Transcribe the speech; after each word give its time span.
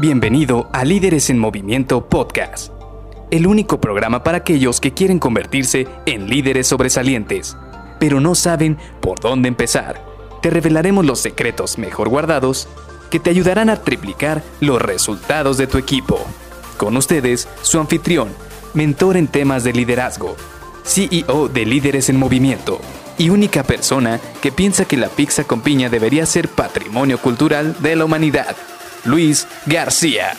Bienvenido 0.00 0.70
a 0.72 0.84
Líderes 0.84 1.28
en 1.28 1.40
Movimiento 1.40 2.06
Podcast, 2.08 2.72
el 3.32 3.48
único 3.48 3.80
programa 3.80 4.22
para 4.22 4.38
aquellos 4.38 4.78
que 4.78 4.94
quieren 4.94 5.18
convertirse 5.18 5.88
en 6.06 6.28
líderes 6.28 6.68
sobresalientes, 6.68 7.56
pero 7.98 8.20
no 8.20 8.36
saben 8.36 8.78
por 9.00 9.18
dónde 9.18 9.48
empezar. 9.48 10.00
Te 10.40 10.50
revelaremos 10.50 11.04
los 11.04 11.18
secretos 11.18 11.78
mejor 11.78 12.10
guardados 12.10 12.68
que 13.10 13.18
te 13.18 13.30
ayudarán 13.30 13.70
a 13.70 13.82
triplicar 13.82 14.44
los 14.60 14.80
resultados 14.80 15.58
de 15.58 15.66
tu 15.66 15.78
equipo. 15.78 16.24
Con 16.76 16.96
ustedes, 16.96 17.48
su 17.62 17.80
anfitrión, 17.80 18.28
mentor 18.74 19.16
en 19.16 19.26
temas 19.26 19.64
de 19.64 19.72
liderazgo, 19.72 20.36
CEO 20.84 21.48
de 21.48 21.66
Líderes 21.66 22.08
en 22.08 22.18
Movimiento 22.18 22.80
y 23.18 23.30
única 23.30 23.64
persona 23.64 24.20
que 24.40 24.52
piensa 24.52 24.84
que 24.84 24.96
la 24.96 25.08
pizza 25.08 25.42
con 25.42 25.60
piña 25.60 25.88
debería 25.88 26.24
ser 26.24 26.46
patrimonio 26.46 27.18
cultural 27.18 27.74
de 27.80 27.96
la 27.96 28.04
humanidad, 28.04 28.54
Luis 29.04 29.46
García. 29.66 30.32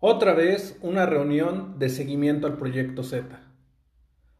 Otra 0.00 0.34
vez 0.34 0.76
una 0.82 1.06
reunión 1.06 1.78
de 1.78 1.88
seguimiento 1.88 2.46
al 2.46 2.56
proyecto 2.56 3.02
Z. 3.02 3.40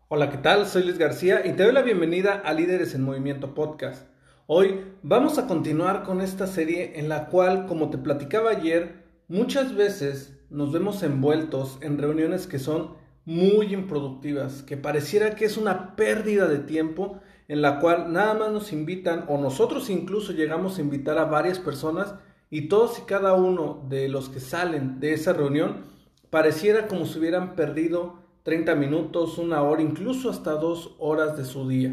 Hola, 0.08 0.30
¿qué 0.30 0.38
tal? 0.38 0.66
Soy 0.66 0.82
Luis 0.82 0.98
García 0.98 1.46
y 1.46 1.52
te 1.52 1.62
doy 1.62 1.72
la 1.72 1.82
bienvenida 1.82 2.34
a 2.44 2.52
Líderes 2.52 2.94
en 2.94 3.02
Movimiento 3.02 3.54
Podcast. 3.54 4.08
Hoy 4.46 4.80
vamos 5.02 5.38
a 5.38 5.46
continuar 5.46 6.02
con 6.02 6.20
esta 6.20 6.46
serie 6.46 6.98
en 6.98 7.08
la 7.08 7.26
cual, 7.26 7.66
como 7.66 7.90
te 7.90 7.98
platicaba 7.98 8.50
ayer, 8.50 9.04
muchas 9.28 9.74
veces 9.74 10.38
nos 10.50 10.72
vemos 10.72 11.02
envueltos 11.02 11.78
en 11.82 11.98
reuniones 11.98 12.46
que 12.46 12.58
son 12.58 13.05
muy 13.26 13.74
improductivas, 13.74 14.62
que 14.62 14.76
pareciera 14.76 15.34
que 15.34 15.44
es 15.44 15.56
una 15.56 15.96
pérdida 15.96 16.48
de 16.48 16.60
tiempo 16.60 17.20
en 17.48 17.60
la 17.60 17.80
cual 17.80 18.12
nada 18.12 18.34
más 18.34 18.52
nos 18.52 18.72
invitan 18.72 19.24
o 19.28 19.36
nosotros 19.36 19.90
incluso 19.90 20.32
llegamos 20.32 20.78
a 20.78 20.80
invitar 20.80 21.18
a 21.18 21.24
varias 21.24 21.58
personas 21.58 22.14
y 22.50 22.68
todos 22.68 22.98
y 23.00 23.02
cada 23.02 23.34
uno 23.34 23.84
de 23.88 24.08
los 24.08 24.28
que 24.28 24.40
salen 24.40 25.00
de 25.00 25.12
esa 25.12 25.32
reunión 25.32 25.84
pareciera 26.30 26.86
como 26.86 27.04
si 27.04 27.18
hubieran 27.18 27.56
perdido 27.56 28.20
30 28.44 28.76
minutos, 28.76 29.38
una 29.38 29.62
hora, 29.62 29.82
incluso 29.82 30.30
hasta 30.30 30.52
dos 30.52 30.94
horas 31.00 31.36
de 31.36 31.44
su 31.44 31.68
día. 31.68 31.92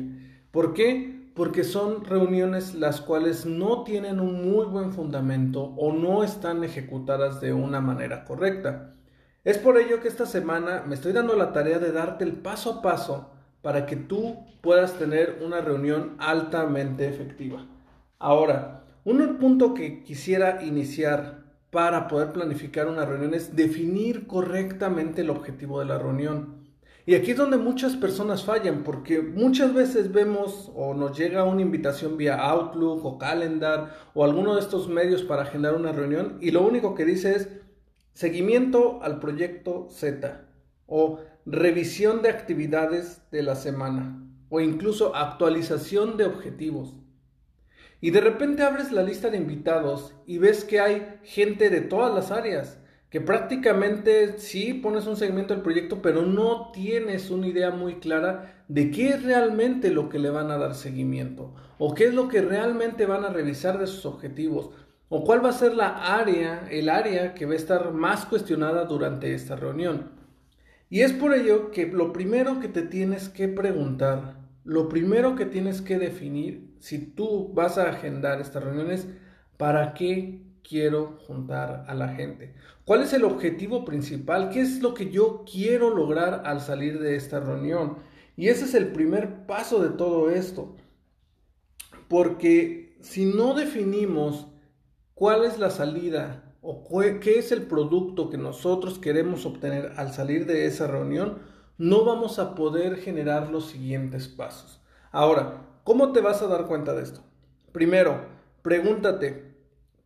¿Por 0.52 0.76
qué? 0.76 1.32
Porque 1.34 1.64
son 1.64 2.06
reuniones 2.06 2.76
las 2.76 3.02
cuales 3.02 3.48
no 3.48 3.84
tienen 3.84 4.20
un 4.20 4.52
muy 4.52 4.66
buen 4.68 4.94
fundamento 4.94 5.64
o 5.78 5.94
no 5.94 6.24
están 6.24 6.64
ejecutadas 6.64 7.42
de 7.42 7.54
una 7.54 7.82
manera 7.82 8.24
correcta. 8.24 8.94
Es 9.44 9.58
por 9.58 9.78
ello 9.78 10.00
que 10.00 10.08
esta 10.08 10.26
semana 10.26 10.86
me 10.88 10.96
estoy 10.96 11.12
dando 11.12 11.36
la 11.36 11.52
tarea 11.52 11.78
de 11.78 11.92
darte 11.92 12.24
el 12.24 12.32
paso 12.32 12.72
a 12.72 12.82
paso 12.82 13.32
para 13.62 13.86
que 13.86 13.98
tú 13.98 14.38
puedas 14.62 14.94
tener 14.94 15.40
una 15.44 15.60
reunión 15.60 16.16
altamente 16.18 17.10
efectiva. 17.10 17.68
Ahora, 18.20 18.86
un 19.04 19.38
punto 19.40 19.74
que 19.74 20.02
quisiera 20.02 20.64
iniciar 20.64 21.44
para 21.72 22.08
poder 22.08 22.32
planificar 22.32 22.88
una 22.88 23.06
reunión 23.06 23.34
es 23.34 23.54
definir 23.54 24.28
correctamente 24.28 25.22
el 25.22 25.30
objetivo 25.30 25.80
de 25.80 25.86
la 25.88 25.98
reunión. 25.98 26.64
Y 27.06 27.16
aquí 27.16 27.32
es 27.32 27.38
donde 27.38 27.58
muchas 27.58 27.98
personas 27.98 28.46
fallan, 28.46 28.84
porque 28.86 29.22
muchas 29.22 29.74
veces 29.74 30.14
vemos 30.14 30.72
o 30.74 30.94
nos 30.94 31.18
llega 31.18 31.44
una 31.44 31.62
invitación 31.62 32.16
vía 32.16 32.36
Outlook 32.36 33.06
o 33.06 33.18
Calendar 33.18 33.94
o 34.14 34.24
alguno 34.24 34.56
de 34.56 34.62
estos 34.62 34.88
medios 34.88 35.22
para 35.22 35.42
agendar 35.42 35.76
una 35.76 35.92
reunión 35.92 36.38
y 36.40 36.52
lo 36.52 36.66
único 36.66 36.96
que 36.96 37.04
dice 37.04 37.36
es 37.36 37.50
seguimiento 38.14 39.02
al 39.04 39.20
proyecto 39.20 39.88
Z 39.90 40.46
o 40.86 41.20
revisión 41.46 42.22
de 42.22 42.30
actividades 42.30 43.22
de 43.32 43.44
la 43.44 43.56
semana 43.56 44.24
o 44.50 44.62
incluso 44.62 45.16
actualización 45.16 46.16
de 46.16 46.26
objetivos. 46.26 46.96
Y 48.00 48.12
de 48.12 48.22
repente 48.22 48.64
abres 48.64 48.92
la 48.92 49.02
lista 49.02 49.30
de 49.30 49.38
invitados 49.38 50.14
y 50.28 50.38
ves 50.38 50.64
que 50.64 50.80
hay 50.80 51.20
gente 51.24 51.70
de 51.70 51.82
todas 51.82 52.14
las 52.14 52.32
áreas, 52.32 52.78
que 53.10 53.22
prácticamente 53.22 54.38
sí 54.40 54.74
pones 54.74 55.08
un 55.08 55.16
segmento 55.16 55.54
del 55.54 55.64
proyecto, 55.64 56.02
pero 56.02 56.24
no 56.24 56.72
tienes 56.72 57.32
una 57.32 57.48
idea 57.48 57.72
muy 57.72 57.96
clara 57.96 58.66
de 58.68 58.92
qué 58.92 59.10
es 59.10 59.24
realmente 59.24 59.90
lo 59.90 60.10
que 60.10 60.20
le 60.20 60.30
van 60.30 60.52
a 60.52 60.58
dar 60.58 60.76
seguimiento, 60.76 61.54
o 61.78 61.94
qué 61.94 62.06
es 62.06 62.14
lo 62.14 62.28
que 62.28 62.42
realmente 62.42 63.06
van 63.06 63.24
a 63.24 63.30
revisar 63.30 63.80
de 63.80 63.88
sus 63.88 64.06
objetivos, 64.06 64.72
o 65.14 65.24
cuál 65.24 65.46
va 65.46 65.50
a 65.50 65.54
ser 65.54 65.76
la 65.76 66.18
área, 66.18 66.68
el 66.72 66.90
área 66.90 67.34
que 67.34 67.46
va 67.46 67.54
a 67.54 67.58
estar 67.58 67.92
más 67.92 68.26
cuestionada 68.26 68.86
durante 68.86 69.34
esta 69.34 69.56
reunión. 69.56 70.12
Y 70.90 71.02
es 71.02 71.14
por 71.14 71.34
ello 71.34 71.72
que 71.72 71.86
lo 71.88 72.12
primero 72.12 72.60
que 72.60 72.68
te 72.68 72.82
tienes 72.82 73.30
que 73.30 73.48
preguntar 73.48 74.44
lo 74.64 74.88
primero 74.88 75.36
que 75.36 75.46
tienes 75.46 75.82
que 75.82 76.00
definir 76.00 76.74
si 76.80 77.00
tú 77.00 77.52
vas 77.54 77.78
a 77.78 77.90
agendar 77.90 78.40
estas 78.40 78.64
reuniones, 78.64 79.08
¿para 79.58 79.94
qué 79.94 80.42
quiero 80.68 81.18
juntar 81.28 81.86
a 81.88 81.94
la 81.94 82.10
gente? 82.10 82.56
¿Cuál 82.86 83.02
es 83.02 83.14
el 83.14 83.26
objetivo 83.26 83.84
principal? 83.84 84.50
¿Qué 84.50 84.62
es 84.62 84.82
lo 84.82 84.94
que 84.94 85.10
yo 85.10 85.44
quiero 85.50 85.94
lograr 85.94 86.44
al 86.46 86.62
salir 86.62 87.00
de 87.00 87.16
esta 87.16 87.40
reunión? 87.40 87.98
Y 88.38 88.48
ese 88.48 88.66
es 88.66 88.74
el 88.74 88.88
primer 88.94 89.46
paso 89.46 89.84
de 89.84 89.90
todo 89.90 90.30
esto. 90.30 90.76
Porque 92.08 92.98
si 93.02 93.26
no 93.26 93.54
definimos 93.54 94.48
cuál 95.14 95.46
es 95.46 95.60
la 95.60 95.70
salida 95.70 96.44
o 96.62 96.88
qué 97.20 97.40
es 97.40 97.52
el 97.52 97.64
producto 97.64 98.30
que 98.30 98.38
nosotros 98.38 98.98
queremos 98.98 99.46
obtener 99.46 99.94
al 99.98 100.14
salir 100.14 100.46
de 100.46 100.66
esa 100.66 100.88
reunión, 100.88 101.40
no 101.78 102.06
vamos 102.06 102.40
a 102.40 102.56
poder 102.56 102.98
generar 102.98 103.50
los 103.50 103.68
siguientes 103.68 104.28
pasos. 104.28 104.82
Ahora, 105.12 105.66
¿cómo 105.84 106.14
te 106.14 106.22
vas 106.22 106.42
a 106.42 106.48
dar 106.48 106.66
cuenta 106.68 106.94
de 106.94 107.04
esto? 107.04 107.22
Primero, 107.74 108.26
pregúntate, 108.62 109.56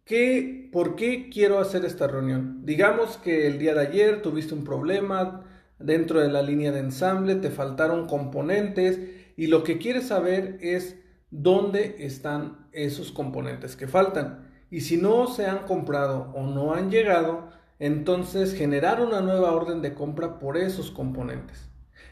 ¿qué, 0.03 0.69
¿por 0.71 0.95
qué 0.95 1.29
quiero 1.29 1.59
hacer 1.59 1.85
esta 1.85 2.07
reunión? 2.07 2.65
Digamos 2.65 3.17
que 3.17 3.45
el 3.45 3.59
día 3.59 3.75
de 3.75 3.81
ayer 3.81 4.21
tuviste 4.21 4.53
un 4.53 4.63
problema 4.63 5.43
dentro 5.77 6.19
de 6.21 6.29
la 6.29 6.41
línea 6.41 6.71
de 6.71 6.79
ensamble, 6.79 7.35
te 7.35 7.51
faltaron 7.51 8.07
componentes 8.07 8.99
y 9.35 9.47
lo 9.47 9.63
que 9.63 9.77
quieres 9.77 10.07
saber 10.07 10.57
es 10.61 10.97
dónde 11.29 11.97
están 11.99 12.67
esos 12.71 13.11
componentes 13.11 13.75
que 13.75 13.87
faltan. 13.87 14.47
Y 14.69 14.81
si 14.81 14.97
no 14.97 15.27
se 15.27 15.45
han 15.45 15.59
comprado 15.59 16.31
o 16.35 16.43
no 16.43 16.73
han 16.73 16.91
llegado, 16.91 17.49
entonces 17.79 18.53
generar 18.53 19.01
una 19.01 19.21
nueva 19.21 19.51
orden 19.51 19.81
de 19.81 19.93
compra 19.93 20.39
por 20.39 20.57
esos 20.57 20.91
componentes. 20.91 21.69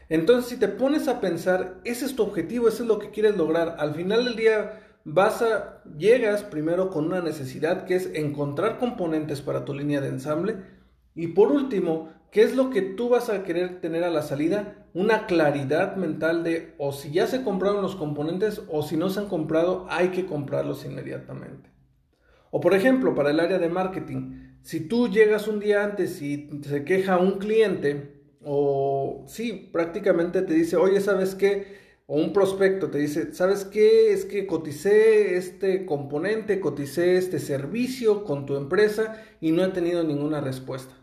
Entonces, 0.08 0.50
si 0.50 0.56
te 0.56 0.68
pones 0.68 1.08
a 1.08 1.20
pensar, 1.20 1.80
ese 1.84 2.06
es 2.06 2.14
tu 2.14 2.22
objetivo, 2.22 2.68
ese 2.68 2.82
es 2.82 2.88
lo 2.88 2.98
que 2.98 3.10
quieres 3.10 3.36
lograr, 3.36 3.76
al 3.78 3.94
final 3.94 4.24
del 4.24 4.36
día 4.36 4.80
vas 5.04 5.40
a 5.40 5.82
llegas 5.96 6.42
primero 6.42 6.90
con 6.90 7.06
una 7.06 7.20
necesidad 7.20 7.84
que 7.84 7.94
es 7.94 8.10
encontrar 8.14 8.78
componentes 8.78 9.40
para 9.40 9.64
tu 9.64 9.72
línea 9.72 10.00
de 10.00 10.08
ensamble 10.08 10.56
y 11.14 11.28
por 11.28 11.52
último, 11.52 12.10
¿qué 12.32 12.42
es 12.42 12.56
lo 12.56 12.70
que 12.70 12.82
tú 12.82 13.08
vas 13.08 13.30
a 13.30 13.44
querer 13.44 13.80
tener 13.80 14.02
a 14.02 14.10
la 14.10 14.22
salida? 14.22 14.86
Una 14.94 15.26
claridad 15.26 15.96
mental 15.96 16.42
de 16.42 16.74
o 16.78 16.92
si 16.92 17.12
ya 17.12 17.26
se 17.26 17.42
compraron 17.42 17.82
los 17.82 17.96
componentes 17.96 18.62
o 18.68 18.82
si 18.82 18.96
no 18.96 19.08
se 19.08 19.20
han 19.20 19.28
comprado, 19.28 19.86
hay 19.88 20.08
que 20.08 20.26
comprarlos 20.26 20.84
inmediatamente. 20.84 21.75
O 22.56 22.60
por 22.60 22.72
ejemplo, 22.72 23.14
para 23.14 23.32
el 23.32 23.38
área 23.38 23.58
de 23.58 23.68
marketing, 23.68 24.56
si 24.62 24.80
tú 24.80 25.10
llegas 25.10 25.46
un 25.46 25.60
día 25.60 25.84
antes 25.84 26.22
y 26.22 26.48
se 26.62 26.86
queja 26.86 27.18
un 27.18 27.32
cliente, 27.32 28.22
o 28.42 29.26
sí, 29.28 29.68
prácticamente 29.70 30.40
te 30.40 30.54
dice, 30.54 30.76
oye, 30.78 31.02
¿sabes 31.02 31.34
qué? 31.34 31.76
O 32.06 32.16
un 32.16 32.32
prospecto 32.32 32.88
te 32.88 32.96
dice, 32.96 33.34
¿sabes 33.34 33.66
qué? 33.66 34.10
Es 34.10 34.24
que 34.24 34.46
coticé 34.46 35.36
este 35.36 35.84
componente, 35.84 36.58
coticé 36.58 37.18
este 37.18 37.40
servicio 37.40 38.24
con 38.24 38.46
tu 38.46 38.56
empresa 38.56 39.22
y 39.38 39.52
no 39.52 39.62
he 39.62 39.68
tenido 39.68 40.02
ninguna 40.02 40.40
respuesta. 40.40 40.94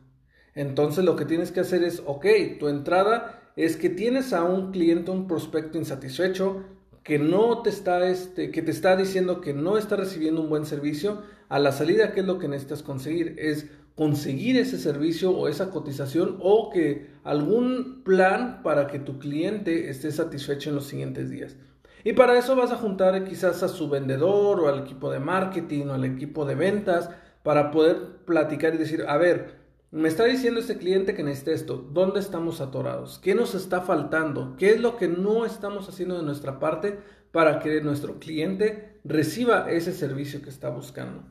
Entonces 0.55 1.05
lo 1.05 1.15
que 1.15 1.25
tienes 1.25 1.51
que 1.51 1.59
hacer 1.59 1.83
es, 1.83 2.01
ok, 2.03 2.25
tu 2.59 2.67
entrada 2.67 3.43
es 3.55 3.77
que 3.77 3.91
tienes 3.91 4.33
a 4.33 4.43
un 4.43 4.71
cliente, 4.71 5.11
un 5.11 5.27
prospecto 5.27 5.77
insatisfecho, 5.77 6.63
que 7.03 7.19
no 7.19 7.61
te 7.61 7.69
está, 7.69 8.07
este, 8.07 8.51
que 8.51 8.61
te 8.61 8.71
está 8.71 8.95
diciendo 8.95 9.41
que 9.41 9.53
no 9.53 9.77
está 9.77 9.95
recibiendo 9.95 10.41
un 10.41 10.49
buen 10.49 10.65
servicio, 10.65 11.21
a 11.49 11.59
la 11.59 11.71
salida, 11.71 12.13
¿qué 12.13 12.21
es 12.21 12.25
lo 12.25 12.39
que 12.39 12.47
necesitas 12.47 12.81
conseguir? 12.81 13.35
Es 13.37 13.69
conseguir 13.95 14.57
ese 14.57 14.79
servicio 14.79 15.31
o 15.31 15.47
esa 15.47 15.69
cotización 15.69 16.37
o 16.39 16.71
que 16.71 17.11
algún 17.23 18.01
plan 18.03 18.61
para 18.63 18.87
que 18.87 18.99
tu 18.99 19.19
cliente 19.19 19.89
esté 19.89 20.11
satisfecho 20.11 20.69
en 20.69 20.75
los 20.75 20.85
siguientes 20.85 21.29
días. 21.29 21.55
Y 22.03 22.13
para 22.13 22.37
eso 22.37 22.55
vas 22.55 22.71
a 22.71 22.77
juntar 22.77 23.23
quizás 23.23 23.63
a 23.63 23.67
su 23.67 23.89
vendedor 23.89 24.59
o 24.59 24.67
al 24.67 24.79
equipo 24.79 25.11
de 25.11 25.19
marketing 25.19 25.87
o 25.87 25.93
al 25.93 26.05
equipo 26.05 26.45
de 26.45 26.55
ventas 26.55 27.09
para 27.43 27.71
poder 27.71 27.97
platicar 28.25 28.73
y 28.73 28.77
decir, 28.77 29.05
a 29.07 29.17
ver, 29.17 29.62
me 29.93 30.09
está 30.09 30.25
diciendo 30.25 30.59
este 30.59 30.79
cliente 30.79 31.13
que 31.13 31.21
necesita 31.21 31.51
esto, 31.51 31.77
¿dónde 31.77 32.19
estamos 32.19 32.61
atorados? 32.61 33.19
¿Qué 33.19 33.35
nos 33.35 33.53
está 33.53 33.81
faltando? 33.81 34.55
¿Qué 34.57 34.71
es 34.71 34.81
lo 34.81 34.97
que 34.97 35.07
no 35.07 35.45
estamos 35.45 35.87
haciendo 35.87 36.17
de 36.17 36.23
nuestra 36.23 36.59
parte 36.59 36.97
para 37.31 37.59
que 37.59 37.79
nuestro 37.81 38.17
cliente 38.17 38.99
reciba 39.03 39.69
ese 39.69 39.93
servicio 39.93 40.41
que 40.41 40.49
está 40.49 40.71
buscando? 40.71 41.23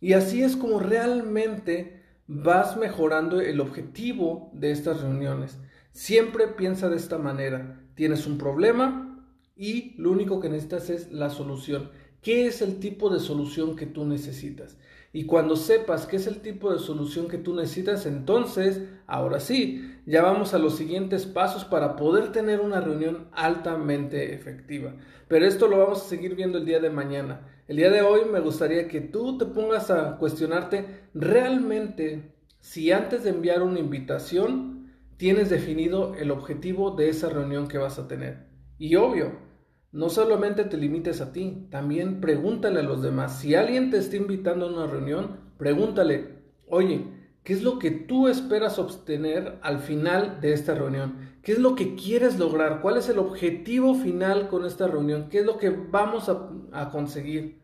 Y 0.00 0.14
así 0.14 0.42
es 0.42 0.56
como 0.56 0.80
realmente 0.80 2.02
vas 2.26 2.78
mejorando 2.78 3.38
el 3.42 3.60
objetivo 3.60 4.50
de 4.54 4.70
estas 4.70 5.02
reuniones. 5.02 5.58
Siempre 5.92 6.48
piensa 6.48 6.88
de 6.88 6.96
esta 6.96 7.18
manera. 7.18 7.84
Tienes 7.96 8.26
un 8.26 8.38
problema 8.38 9.26
y 9.54 9.94
lo 9.98 10.10
único 10.10 10.40
que 10.40 10.48
necesitas 10.48 10.88
es 10.88 11.12
la 11.12 11.28
solución. 11.28 11.90
¿Qué 12.22 12.46
es 12.46 12.60
el 12.60 12.80
tipo 12.80 13.08
de 13.08 13.18
solución 13.18 13.76
que 13.76 13.86
tú 13.86 14.04
necesitas? 14.04 14.76
Y 15.12 15.24
cuando 15.24 15.56
sepas 15.56 16.06
qué 16.06 16.16
es 16.16 16.26
el 16.26 16.40
tipo 16.40 16.72
de 16.72 16.78
solución 16.78 17.28
que 17.28 17.38
tú 17.38 17.54
necesitas, 17.54 18.04
entonces, 18.04 18.82
ahora 19.06 19.40
sí, 19.40 19.96
ya 20.06 20.22
vamos 20.22 20.52
a 20.52 20.58
los 20.58 20.76
siguientes 20.76 21.26
pasos 21.26 21.64
para 21.64 21.96
poder 21.96 22.30
tener 22.30 22.60
una 22.60 22.80
reunión 22.80 23.28
altamente 23.32 24.34
efectiva. 24.34 24.94
Pero 25.28 25.46
esto 25.46 25.66
lo 25.66 25.78
vamos 25.78 26.02
a 26.02 26.08
seguir 26.08 26.36
viendo 26.36 26.58
el 26.58 26.66
día 26.66 26.78
de 26.78 26.90
mañana. 26.90 27.40
El 27.66 27.78
día 27.78 27.90
de 27.90 28.02
hoy 28.02 28.20
me 28.30 28.40
gustaría 28.40 28.86
que 28.86 29.00
tú 29.00 29.38
te 29.38 29.46
pongas 29.46 29.90
a 29.90 30.16
cuestionarte 30.18 30.86
realmente 31.14 32.34
si 32.60 32.92
antes 32.92 33.24
de 33.24 33.30
enviar 33.30 33.62
una 33.62 33.80
invitación 33.80 34.92
tienes 35.16 35.50
definido 35.50 36.14
el 36.14 36.30
objetivo 36.30 36.90
de 36.90 37.08
esa 37.08 37.30
reunión 37.30 37.66
que 37.66 37.78
vas 37.78 37.98
a 37.98 38.06
tener. 38.06 38.46
Y 38.78 38.96
obvio, 38.96 39.49
no 39.92 40.08
solamente 40.08 40.64
te 40.64 40.76
limites 40.76 41.20
a 41.20 41.32
ti, 41.32 41.66
también 41.70 42.20
pregúntale 42.20 42.80
a 42.80 42.84
los 42.84 43.02
demás. 43.02 43.40
Si 43.40 43.54
alguien 43.54 43.90
te 43.90 43.98
está 43.98 44.16
invitando 44.16 44.66
a 44.66 44.72
una 44.72 44.86
reunión, 44.86 45.38
pregúntale, 45.58 46.38
oye, 46.68 47.06
¿qué 47.42 47.52
es 47.52 47.62
lo 47.62 47.78
que 47.78 47.90
tú 47.90 48.28
esperas 48.28 48.78
obtener 48.78 49.58
al 49.62 49.80
final 49.80 50.40
de 50.40 50.52
esta 50.52 50.74
reunión? 50.74 51.30
¿Qué 51.42 51.52
es 51.52 51.58
lo 51.58 51.74
que 51.74 51.96
quieres 51.96 52.38
lograr? 52.38 52.80
¿Cuál 52.82 52.98
es 52.98 53.08
el 53.08 53.18
objetivo 53.18 53.94
final 53.94 54.48
con 54.48 54.64
esta 54.64 54.86
reunión? 54.86 55.28
¿Qué 55.28 55.40
es 55.40 55.46
lo 55.46 55.58
que 55.58 55.70
vamos 55.70 56.28
a, 56.28 56.90
conseguir? 56.90 57.62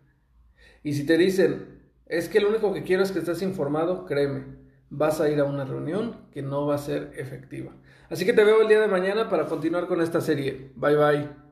Y 0.82 0.94
si 0.94 1.06
te 1.06 1.16
dicen, 1.16 1.80
es 2.06 2.28
que 2.28 2.40
lo 2.40 2.48
único 2.48 2.72
que 2.72 2.82
quiero 2.82 3.02
es 3.02 3.12
que 3.12 3.20
estés 3.20 3.42
informado, 3.42 4.04
créeme, 4.06 4.44
vas 4.90 5.20
a 5.20 5.28
ir 5.28 5.38
a 5.40 5.44
una 5.44 5.64
reunión 5.64 6.26
que 6.32 6.42
no 6.42 6.66
va 6.66 6.76
a 6.76 6.78
ser 6.78 7.12
efectiva. 7.16 7.72
Así 8.08 8.24
que 8.24 8.32
te 8.32 8.44
veo 8.44 8.62
el 8.62 8.68
día 8.68 8.80
de 8.80 8.88
mañana 8.88 9.28
para 9.28 9.46
continuar 9.46 9.86
con 9.86 10.00
esta 10.00 10.20
serie. 10.20 10.72
Bye 10.76 10.96
bye. 10.96 11.45